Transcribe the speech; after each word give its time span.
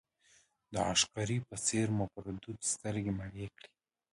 د 0.73 0.75
عشقري 0.91 1.37
په 1.47 1.55
څېر 1.65 1.87
مو 1.97 2.05
پر 2.13 2.25
دود 2.43 2.59
سترګې 2.73 3.11
مړې 3.19 3.45
کړې. 3.57 3.69